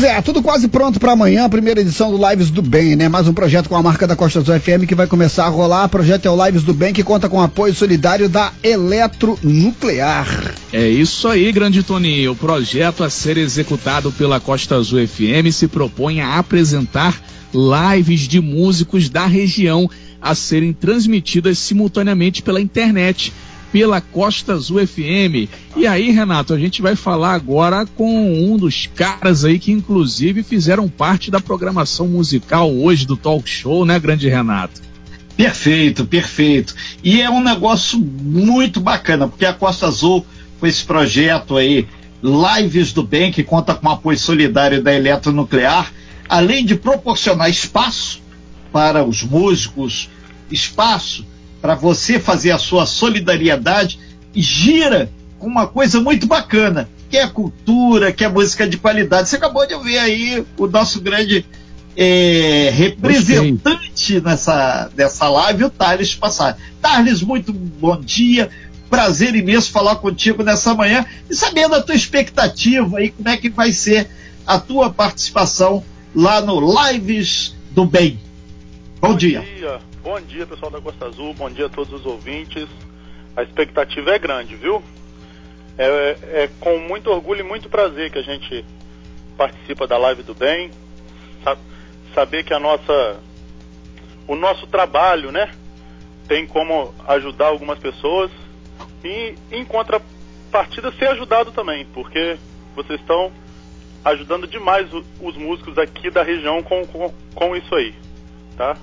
[0.00, 3.08] Pois é, tudo quase pronto para amanhã, a primeira edição do Lives do Bem, né?
[3.08, 5.86] Mais um projeto com a marca da Costa Azul FM que vai começar a rolar.
[5.86, 10.54] O projeto é o Lives do Bem, que conta com apoio solidário da Eletronuclear.
[10.72, 12.30] É isso aí, grande Toninho.
[12.30, 17.20] O projeto a ser executado pela Costa Azul FM se propõe a apresentar
[17.52, 19.90] lives de músicos da região
[20.22, 23.32] a serem transmitidas simultaneamente pela internet
[23.72, 25.48] pela Costa Azul FM.
[25.76, 30.42] E aí, Renato, a gente vai falar agora com um dos caras aí que inclusive
[30.42, 34.80] fizeram parte da programação musical hoje do talk show, né, grande Renato?
[35.36, 36.74] Perfeito, perfeito.
[37.02, 40.26] E é um negócio muito bacana, porque a Costa Azul,
[40.58, 41.86] com esse projeto aí,
[42.22, 45.92] Lives do Bem, que conta com apoio solidário da Eletronuclear,
[46.28, 48.20] além de proporcionar espaço
[48.72, 50.10] para os músicos,
[50.50, 51.24] espaço
[51.60, 53.98] para você fazer a sua solidariedade
[54.34, 58.76] gira com uma coisa muito bacana, que é a cultura, que é a música de
[58.76, 59.28] qualidade.
[59.28, 61.44] Você acabou de ouvir aí o nosso grande
[61.96, 66.56] é, representante nessa, nessa live, o Thales Passar.
[66.80, 68.50] Thales, muito bom dia.
[68.88, 73.50] Prazer imenso falar contigo nessa manhã e sabendo a tua expectativa aí, como é que
[73.50, 74.08] vai ser
[74.46, 75.84] a tua participação
[76.14, 78.18] lá no Lives do Bem.
[79.00, 79.40] Bom, bom dia.
[79.40, 79.78] dia.
[80.02, 81.32] Bom dia, pessoal da Costa Azul.
[81.34, 82.68] Bom dia a todos os ouvintes.
[83.36, 84.82] A expectativa é grande, viu?
[85.76, 88.64] É, é, com muito orgulho e muito prazer que a gente
[89.36, 90.72] participa da Live do Bem.
[92.12, 93.20] Saber que a nossa,
[94.26, 95.48] o nosso trabalho, né,
[96.26, 98.32] tem como ajudar algumas pessoas
[99.04, 102.36] e, em contrapartida, ser ajudado também, porque
[102.74, 103.30] vocês estão
[104.04, 104.88] ajudando demais
[105.20, 107.94] os músicos aqui da região com, com, com isso aí,
[108.58, 108.76] tá?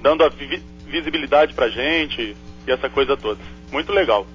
[0.00, 2.34] dando a vi visibilidade pra gente
[2.66, 3.38] e essa coisa toda.
[3.70, 4.26] Muito legal.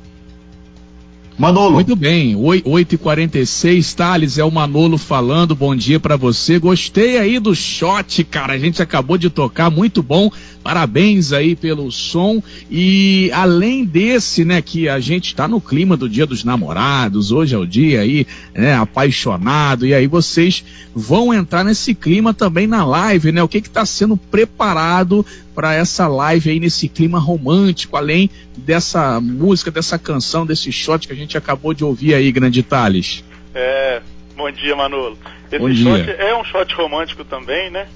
[1.38, 1.74] Manolo.
[1.74, 6.60] Muito bem, 8h46, Thales, é o Manolo falando, bom dia para você.
[6.60, 10.32] Gostei aí do shot, cara, a gente acabou de tocar, muito bom.
[10.64, 12.42] Parabéns aí pelo som.
[12.70, 17.56] E além desse, né, que a gente está no clima do Dia dos Namorados, hoje
[17.56, 20.64] é o dia aí, né, apaixonado, e aí vocês
[20.96, 23.44] vão entrar nesse clima também na live, né?
[23.44, 29.72] O que está sendo preparado para essa live aí nesse clima romântico, além dessa música,
[29.72, 33.24] dessa canção, desse shot que a gente acabou de ouvir aí, Grande Thales?
[33.54, 34.02] É,
[34.36, 35.18] bom dia, Manolo.
[35.52, 36.14] Esse bom shot dia.
[36.14, 37.88] é um shot romântico também, né?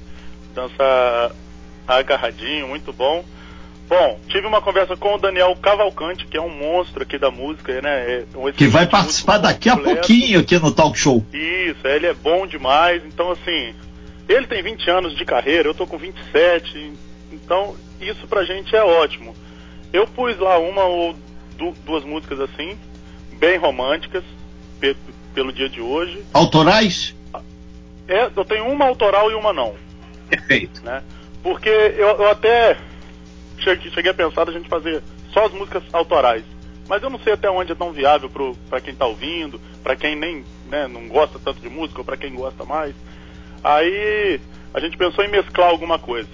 [0.53, 1.31] Dança
[1.87, 3.23] agarradinho, muito bom.
[3.87, 7.81] Bom, tive uma conversa com o Daniel Cavalcante, que é um monstro aqui da música,
[7.81, 8.25] né?
[8.33, 9.89] É um que vai participar daqui completo.
[9.89, 11.25] a pouquinho aqui no talk show.
[11.31, 13.01] Isso, ele é bom demais.
[13.05, 13.73] Então, assim,
[14.27, 16.91] ele tem 20 anos de carreira, eu tô com 27.
[17.31, 19.35] Então, isso pra gente é ótimo.
[19.91, 21.15] Eu pus lá uma ou
[21.85, 22.77] duas músicas assim,
[23.33, 24.23] bem românticas,
[25.33, 26.23] pelo dia de hoje.
[26.33, 27.15] Autorais?
[28.07, 29.75] É, eu tenho uma autoral e uma não.
[30.29, 30.83] Perfeito.
[30.83, 31.03] Né?
[31.43, 32.77] Porque eu, eu até
[33.59, 36.43] cheguei, cheguei, a pensar a gente fazer só as músicas autorais.
[36.87, 38.31] Mas eu não sei até onde é tão viável
[38.69, 42.15] para quem está ouvindo, para quem nem né, não gosta tanto de música, ou para
[42.15, 42.95] quem gosta mais.
[43.63, 44.39] Aí
[44.73, 46.29] a gente pensou em mesclar alguma coisa.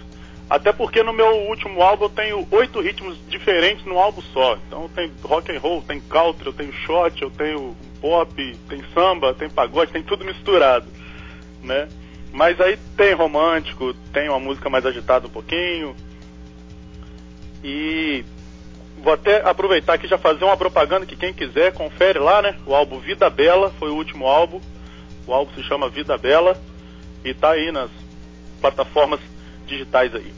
[0.49, 4.57] Até porque no meu último álbum eu tenho oito ritmos diferentes num álbum só.
[4.67, 9.33] Então tem rock and roll, tem country, eu tenho shot, eu tenho pop, tem samba,
[9.33, 10.85] tem pagode, tem tudo misturado,
[11.63, 11.87] né?
[12.31, 15.95] Mas aí tem romântico, tem uma música mais agitada um pouquinho.
[17.63, 18.25] E
[18.97, 22.55] vou até aproveitar aqui já fazer uma propaganda que quem quiser confere lá, né?
[22.65, 24.59] O álbum Vida Bela foi o último álbum.
[25.25, 26.59] O álbum se chama Vida Bela
[27.23, 27.89] e tá aí nas
[28.59, 29.19] plataformas
[29.67, 30.33] digitais aí.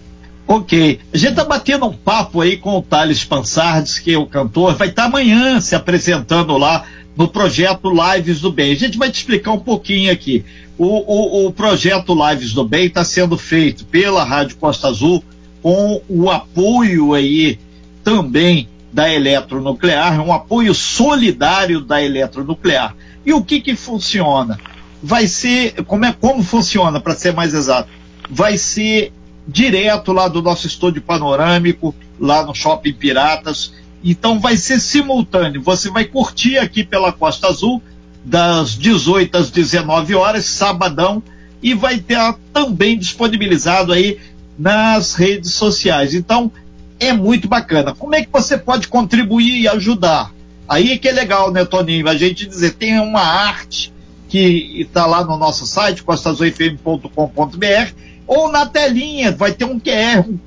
[0.47, 0.99] Ok.
[1.13, 4.75] A gente tá batendo um papo aí com o Thales Pansardes, que é o cantor,
[4.75, 8.71] vai estar tá amanhã se apresentando lá no projeto Lives do Bem.
[8.71, 10.45] A gente vai te explicar um pouquinho aqui.
[10.77, 15.23] O, o, o projeto Lives do Bem está sendo feito pela Rádio Costa Azul
[15.61, 17.57] com o apoio aí
[18.03, 22.95] também da Eletronuclear, um apoio solidário da Eletronuclear.
[23.25, 24.59] E o que que funciona?
[25.01, 27.89] Vai ser, como é como funciona, para ser mais exato?
[28.29, 29.11] Vai ser
[29.47, 33.73] direto lá do nosso estúdio panorâmico, lá no Shopping Piratas.
[34.03, 35.61] Então vai ser simultâneo.
[35.61, 37.81] Você vai curtir aqui pela Costa Azul
[38.23, 41.21] das 18 às 19 horas, sabadão,
[41.61, 42.17] e vai ter
[42.51, 44.19] também disponibilizado aí
[44.57, 46.13] nas redes sociais.
[46.13, 46.51] Então,
[46.99, 47.93] é muito bacana.
[47.93, 50.33] Como é que você pode contribuir e ajudar?
[50.67, 52.09] Aí é que é legal, né, Toninho?
[52.09, 53.93] A gente dizer, tem uma arte
[54.27, 57.93] que está lá no nosso site, costazoifm.com.br,
[58.27, 60.37] ou na telinha, vai ter um QR, um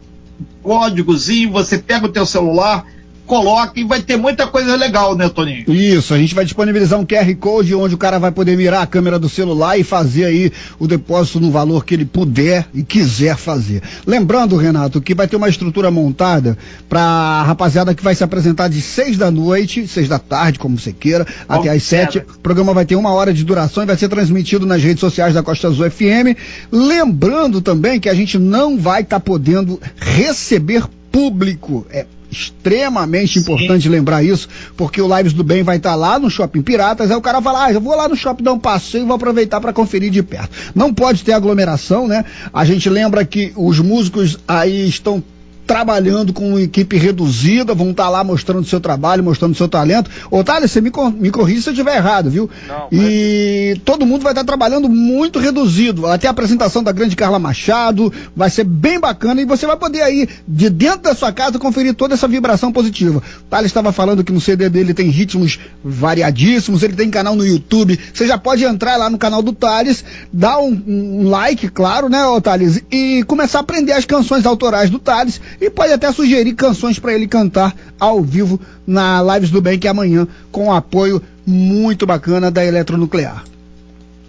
[0.62, 2.86] códigozinho, você pega o teu celular,
[3.28, 5.70] coloca e vai ter muita coisa legal, né, Toninho?
[5.70, 8.86] Isso, a gente vai disponibilizar um QR Code onde o cara vai poder mirar a
[8.86, 13.36] câmera do celular e fazer aí o depósito no valor que ele puder e quiser
[13.36, 13.82] fazer.
[14.06, 16.56] Lembrando, Renato, que vai ter uma estrutura montada
[16.88, 20.92] para rapaziada que vai se apresentar de seis da noite, seis da tarde, como você
[20.92, 22.18] queira, Bom, até às sete.
[22.18, 25.34] O programa vai ter uma hora de duração e vai ser transmitido nas redes sociais
[25.34, 26.34] da Costa Azul FM.
[26.72, 31.86] Lembrando também que a gente não vai estar tá podendo receber público.
[31.90, 33.40] É extremamente Sim.
[33.40, 37.10] importante lembrar isso, porque o Lives do Bem vai estar tá lá no Shopping Piratas,
[37.10, 39.16] aí o cara fala, ah, eu vou lá no shopping dar um passeio e vou
[39.16, 40.50] aproveitar para conferir de perto.
[40.74, 42.24] Não pode ter aglomeração, né?
[42.52, 45.22] A gente lembra que os músicos aí estão
[45.68, 50.10] trabalhando com uma equipe reduzida, vão estar tá lá mostrando seu trabalho, mostrando seu talento.
[50.30, 52.48] Otário, você me, me corrija se eu estiver errado, viu?
[52.66, 53.84] Não, e mas...
[53.84, 56.06] todo mundo vai estar tá trabalhando muito reduzido.
[56.06, 60.00] Até a apresentação da grande Carla Machado, vai ser bem bacana e você vai poder
[60.00, 63.22] aí, de dentro da sua casa, conferir toda essa vibração positiva.
[63.50, 67.98] Thales estava falando que no CD dele tem ritmos variadíssimos, ele tem canal no YouTube.
[68.14, 72.20] Você já pode entrar lá no canal do Thales, dar um, um like, claro, né,
[72.42, 76.98] Thales, e começar a aprender as canções autorais do Thales e pode até sugerir canções
[76.98, 81.22] para ele cantar ao vivo na Lives do Bem, que é amanhã, com um apoio
[81.46, 83.44] muito bacana da Eletronuclear.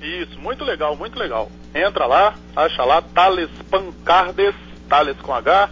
[0.02, 1.52] Isso, muito legal, muito legal.
[1.76, 4.56] Entra lá, acha lá, Thales Pancardes,
[4.88, 5.70] Thales com H,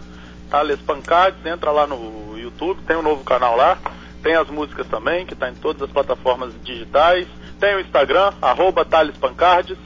[0.50, 3.78] Thales Pancardes, entra lá no YouTube, tem um novo canal lá,
[4.22, 7.26] tem as músicas também, que está em todas as plataformas digitais,
[7.58, 9.76] tem o Instagram, arroba Thales Pancardes,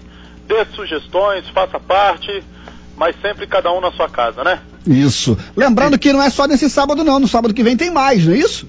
[0.47, 2.43] dê sugestões, faça parte,
[2.97, 4.61] mas sempre cada um na sua casa, né?
[4.87, 5.37] Isso.
[5.57, 7.21] Lembrando que não é só nesse sábado, não.
[7.21, 8.69] No sábado que vem tem mais, não é isso?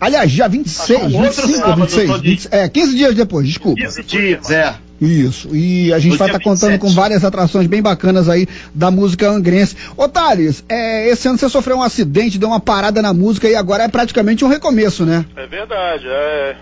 [0.00, 3.80] Aliás, dia 26, ah, 25 sábado, 26, 20, é, 15 dias depois, desculpa.
[3.80, 4.74] 15 dias, é.
[5.00, 8.90] Isso, e a gente vai estar tá contando com várias atrações bem bacanas aí da
[8.90, 9.76] música angrense.
[9.96, 13.54] Ô Thales, é, esse ano você sofreu um acidente, deu uma parada na música e
[13.54, 15.24] agora é praticamente um recomeço, né?
[15.36, 16.56] É verdade, é,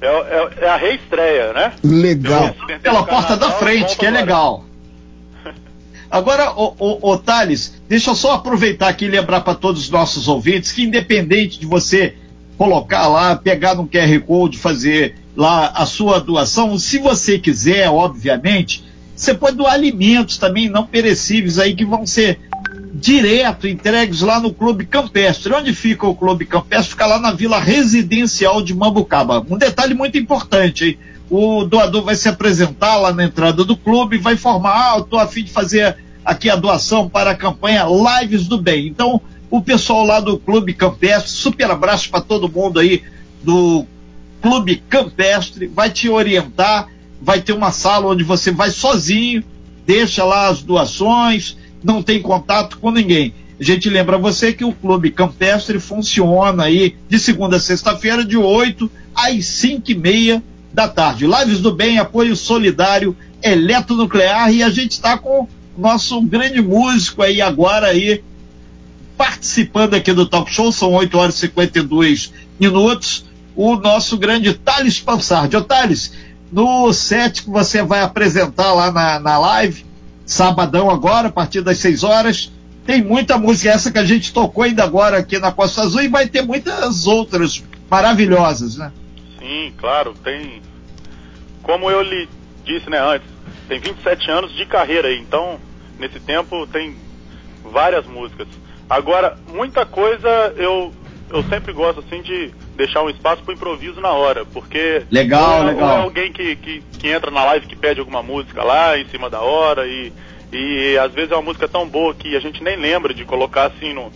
[0.00, 1.72] é, é, é a reestreia, né?
[1.82, 2.54] Legal.
[2.82, 4.64] Pela porta da frente, que é legal.
[6.14, 9.90] Agora, o, o, o Thales, deixa eu só aproveitar aqui e lembrar para todos os
[9.90, 12.14] nossos ouvintes que, independente de você
[12.56, 18.84] colocar lá, pegar no QR Code, fazer lá a sua doação, se você quiser, obviamente,
[19.16, 22.38] você pode doar alimentos também não perecíveis aí que vão ser
[22.94, 25.52] direto entregues lá no Clube Campestre.
[25.52, 26.90] Onde fica o Clube Campestre?
[26.90, 29.44] Fica lá na Vila Residencial de Mambucaba.
[29.50, 30.98] Um detalhe muito importante, hein?
[31.36, 35.18] O doador vai se apresentar lá na entrada do clube, vai informar, ah, eu estou
[35.18, 38.86] a fim de fazer aqui a doação para a campanha Lives do Bem.
[38.86, 39.20] Então,
[39.50, 43.02] o pessoal lá do Clube Campestre, super abraço para todo mundo aí
[43.42, 43.84] do
[44.40, 46.88] Clube Campestre, vai te orientar,
[47.20, 49.42] vai ter uma sala onde você vai sozinho,
[49.84, 53.34] deixa lá as doações, não tem contato com ninguém.
[53.58, 58.36] A gente lembra você que o Clube Campestre funciona aí de segunda a sexta-feira, de
[58.36, 60.42] 8 às 5 e meia
[60.74, 61.24] da tarde.
[61.26, 65.48] Lives do Bem, apoio solidário, eletronuclear, e a gente está com
[65.78, 68.22] nosso grande músico aí agora aí
[69.16, 73.24] participando aqui do talk show, são 8 horas e 52 minutos,
[73.54, 75.56] o nosso grande Thales Pansardi.
[75.56, 76.12] Ô Thales,
[76.50, 79.86] no set que você vai apresentar lá na, na live,
[80.26, 82.52] sabadão agora, a partir das 6 horas,
[82.84, 86.08] tem muita música, essa que a gente tocou ainda agora aqui na Costa Azul, e
[86.08, 88.90] vai ter muitas outras maravilhosas, né?
[89.44, 90.62] Sim, claro, tem.
[91.62, 92.26] Como eu lhe
[92.64, 93.28] disse né, antes,
[93.68, 95.60] tem 27 anos de carreira aí, então
[95.98, 96.96] nesse tempo tem
[97.62, 98.48] várias músicas.
[98.88, 100.92] Agora, muita coisa eu,
[101.30, 105.72] eu sempre gosto assim de deixar um espaço para improviso na hora, porque legal, é,
[105.72, 105.98] legal.
[105.98, 109.28] é alguém que, que, que entra na live que pede alguma música lá em cima
[109.28, 110.12] da hora e,
[110.52, 113.66] e às vezes é uma música tão boa que a gente nem lembra de colocar
[113.66, 114.10] assim no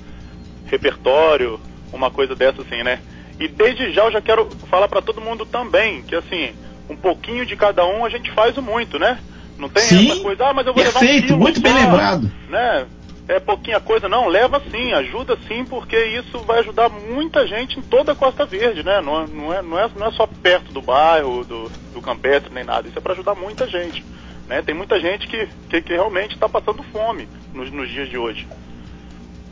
[0.66, 1.60] repertório,
[1.92, 3.00] uma coisa dessa assim, né?
[3.38, 6.50] E desde já eu já quero falar para todo mundo também que assim,
[6.88, 9.18] um pouquinho de cada um a gente faz o muito, né?
[9.58, 11.74] Não tem sim, essa coisa, ah, mas eu vou perfeito, levar um quilo muito bem
[11.74, 12.30] lembrado.
[12.48, 12.86] Né?
[13.26, 17.82] É pouquinha coisa, não, leva sim, ajuda sim, porque isso vai ajudar muita gente em
[17.82, 19.02] toda a Costa Verde, né?
[19.02, 22.64] Não, não, é, não, é, não é só perto do bairro, do, do campestre, nem
[22.64, 24.02] nada, isso é para ajudar muita gente.
[24.48, 24.62] Né?
[24.62, 28.46] Tem muita gente que, que, que realmente está passando fome nos, nos dias de hoje.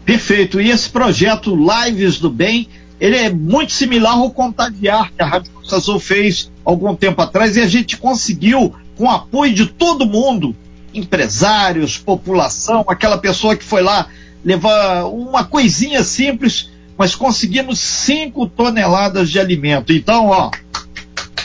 [0.07, 2.69] Perfeito, e esse projeto Lives do Bem,
[3.01, 7.57] ele é muito similar ao Contagiar, que a Rádio Costa Azul fez algum tempo atrás,
[7.57, 10.55] e a gente conseguiu com apoio de todo mundo,
[10.95, 14.09] empresários, população, aquela pessoa que foi lá
[14.45, 19.93] levar uma coisinha simples, mas conseguimos 5 toneladas de alimento.
[19.93, 20.51] Então, ó,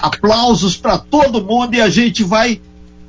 [0.02, 2.62] aplausos para todo mundo e a gente vai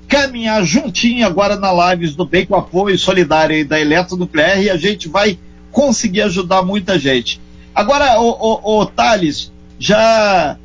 [0.09, 5.09] caminhar juntinho agora na Lives do Bem com apoio solidário da Eletronuclear e a gente
[5.09, 5.39] vai
[5.71, 7.41] conseguir ajudar muita gente.
[7.75, 10.57] Agora, o, o, o Thales, já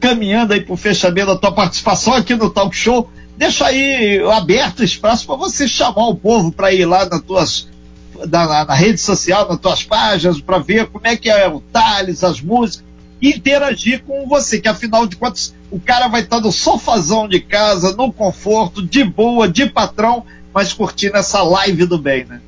[0.00, 4.84] caminhando aí para o fechamento da tua participação aqui no Talk Show, deixa aí aberto
[4.84, 7.68] espaço para você chamar o povo para ir lá nas tuas
[8.30, 12.22] na, na, rede social, nas tuas páginas, para ver como é que é o Thales,
[12.22, 12.84] as músicas,
[13.20, 17.40] e interagir com você, que afinal de contas o cara vai estar no sofazão de
[17.40, 22.40] casa, no conforto, de boa, de patrão, mas curtindo essa live do bem, né?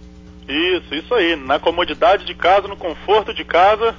[0.49, 3.95] Isso, isso aí, na comodidade de casa, no conforto de casa,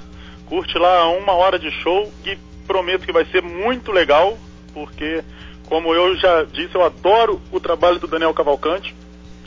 [0.46, 2.36] curte lá uma hora de show e
[2.66, 4.38] prometo que vai ser muito legal,
[4.72, 5.22] porque
[5.68, 8.94] como eu já disse, eu adoro o trabalho do Daniel Cavalcante,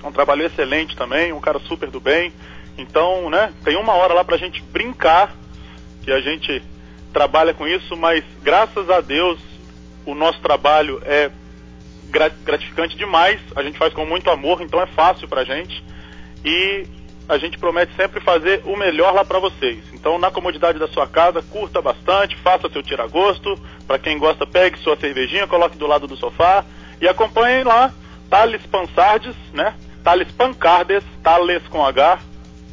[0.03, 2.31] é um trabalho excelente também, um cara super do bem.
[2.77, 5.36] Então, né, tem uma hora lá pra gente brincar,
[6.03, 6.62] que a gente
[7.12, 9.39] trabalha com isso, mas graças a Deus
[10.05, 11.31] o nosso trabalho é
[12.43, 15.84] gratificante demais, a gente faz com muito amor, então é fácil pra gente.
[16.43, 16.86] E
[17.29, 19.81] a gente promete sempre fazer o melhor lá para vocês.
[19.93, 23.57] Então, na comodidade da sua casa, curta bastante, faça seu tira-gosto.
[23.88, 26.65] Para quem gosta, pegue sua cervejinha, coloque do lado do sofá
[27.00, 27.93] e acompanhem lá
[28.29, 29.74] Thales Pansardes, né?
[30.03, 32.19] Thales Pancardes, Thales com H,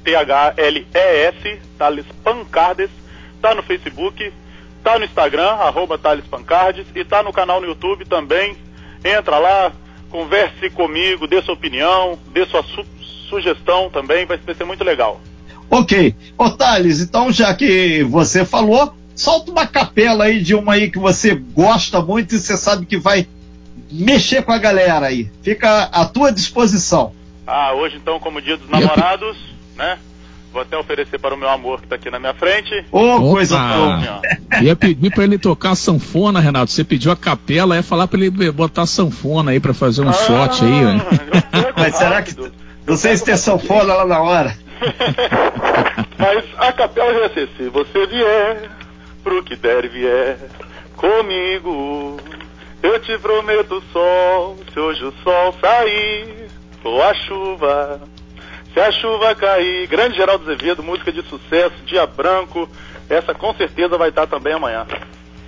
[0.03, 2.91] T-H-L-E-S, Thales Pancardes.
[3.41, 4.33] Tá no Facebook,
[4.83, 8.57] tá no Instagram, arroba Thales Pancardes, e tá no canal no YouTube também.
[9.05, 9.73] Entra lá,
[10.11, 12.85] converse comigo, dê sua opinião, dê sua su
[13.29, 15.21] sugestão também, vai ser muito legal.
[15.71, 16.15] Ok.
[16.37, 20.99] Ô Thales, então já que você falou, solta uma capela aí de uma aí que
[20.99, 23.27] você gosta muito e você sabe que vai
[23.91, 25.31] mexer com a galera aí.
[25.43, 27.13] Fica à tua disposição.
[27.47, 29.37] Ah, hoje então, como dia dos namorados,
[29.77, 29.99] né?
[30.53, 32.85] Vou até oferecer para o meu amor que está aqui na minha frente.
[32.91, 34.23] Ô, oh, coisa boa.
[34.63, 36.73] Ia pedir para ele tocar sanfona, Renato.
[36.73, 40.13] Você pediu a capela, ia falar para ele botar sanfona aí para fazer um ah,
[40.13, 40.83] shot aí,
[41.77, 42.35] Mas será que
[42.89, 44.57] não sei se tem sanfona lá na hora.
[46.17, 48.71] Mas a capela já ser, se você vier,
[49.23, 50.39] pro que der e vier,
[50.97, 52.17] comigo,
[52.83, 56.49] eu te prometo sol, se hoje o sol sair,
[56.83, 58.01] ou a chuva,
[58.73, 59.87] se a chuva cair.
[59.87, 62.69] Grande Geraldo Azevedo, música de sucesso, Dia Branco,
[63.09, 64.87] essa com certeza vai estar também amanhã.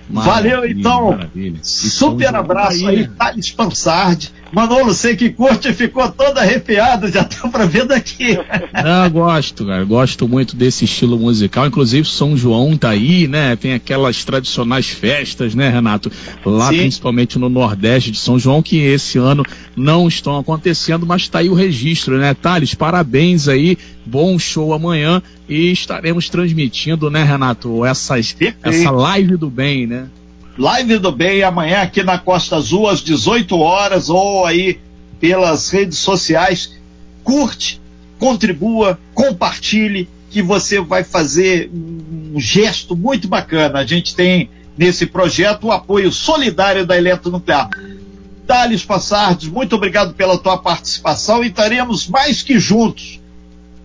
[0.09, 1.11] Maravilha, Valeu então.
[1.11, 1.59] Maravilha.
[1.63, 4.33] Super abraço aí, Thales Pansardi.
[4.51, 8.37] Manolo, você que curte ficou todo arrepiado, já tá pra ver daqui.
[8.83, 9.83] Não, gosto, cara.
[9.83, 11.67] Gosto muito desse estilo musical.
[11.67, 13.55] Inclusive, São João tá aí, né?
[13.55, 16.11] Tem aquelas tradicionais festas, né, Renato?
[16.45, 16.77] Lá, Sim.
[16.79, 21.49] principalmente no Nordeste de São João, que esse ano não estão acontecendo, mas tá aí
[21.49, 22.33] o registro, né?
[22.33, 23.77] Thales, parabéns aí.
[24.05, 30.07] Bom show amanhã e estaremos transmitindo, né, Renato, essas, essa live do bem, né?
[30.57, 34.79] Live do Bem amanhã aqui na Costa Azul às 18 horas ou aí
[35.19, 36.77] pelas redes sociais.
[37.23, 37.81] Curte,
[38.19, 43.79] contribua, compartilhe, que você vai fazer um gesto muito bacana.
[43.79, 47.69] A gente tem nesse projeto o apoio solidário da Eletronuclear.
[48.45, 53.19] Thales Passardes, muito obrigado pela tua participação e estaremos mais que juntos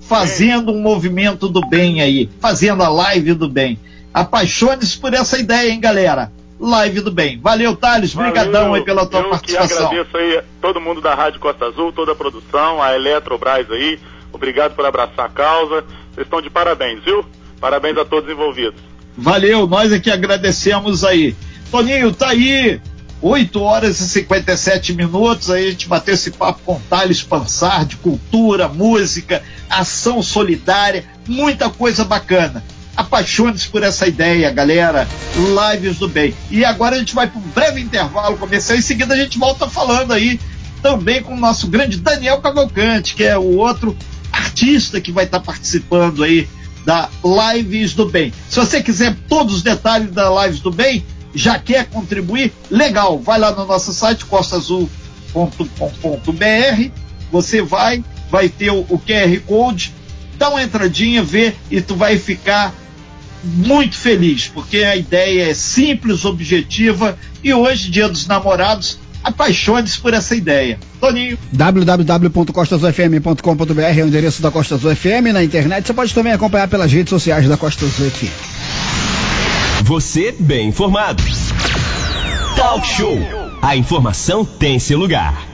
[0.01, 3.79] fazendo um movimento do bem aí, fazendo a live do bem.
[4.15, 6.33] Apaixone-se por essa ideia, hein, galera?
[6.59, 7.39] Live do Bem.
[7.39, 8.15] Valeu, Thales.
[8.15, 9.79] Obrigadão aí pela tua eu participação.
[9.79, 13.99] Eu agradeço aí todo mundo da Rádio Costa Azul, toda a produção, a Eletrobras aí.
[14.33, 15.85] Obrigado por abraçar a causa.
[16.15, 17.25] Vocês estão de parabéns, viu?
[17.61, 18.81] Parabéns a todos envolvidos.
[19.17, 21.35] Valeu, nós é que agradecemos aí.
[21.71, 22.81] Toninho, tá aí.
[23.21, 27.97] 8 horas e 57 minutos, aí a gente bateu esse papo com Thales Pansar de
[27.97, 32.63] cultura, música, ação solidária, muita coisa bacana.
[32.97, 35.07] Apaixone-se por essa ideia, galera.
[35.35, 36.35] Lives do bem.
[36.51, 38.79] E agora a gente vai para um breve intervalo comercial.
[38.79, 40.41] Em seguida a gente volta falando aí
[40.83, 43.97] também com o nosso grande Daniel Cavalcante, que é o outro
[44.33, 46.49] artista que vai estar tá participando aí
[46.85, 48.33] da Lives do Bem.
[48.49, 53.39] Se você quiser todos os detalhes da Lives do Bem, já quer contribuir, legal, vai
[53.39, 56.91] lá no nosso site costaazul.com.br,
[57.31, 59.93] você vai, vai ter o, o QR Code,
[60.39, 62.73] dá uma entradinha, vê e tu vai ficar
[63.47, 70.15] muito feliz, porque a ideia é simples, objetiva e hoje, dia dos namorados, apaixone-se por
[70.15, 70.79] essa ideia.
[71.01, 71.39] Toninho.
[71.53, 75.87] www.costasufm.com.br é o endereço da Costa Azul FM na internet.
[75.87, 78.29] Você pode também acompanhar pelas redes sociais da Costa Azul FM.
[79.83, 81.23] Você bem informado.
[82.57, 83.19] Talk Show.
[83.63, 85.47] A informação tem seu lugar.